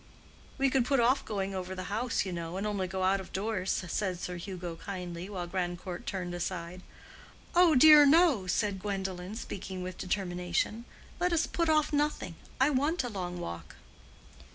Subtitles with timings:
[0.57, 3.31] "We could put off going over the house, you know, and only go out of
[3.31, 6.81] doors," said Sir Hugo, kindly, while Grandcourt turned aside.
[7.53, 10.85] "Oh, dear no!" said Gwendolen, speaking with determination;
[11.19, 12.33] "let us put off nothing.
[12.59, 13.75] I want a long walk."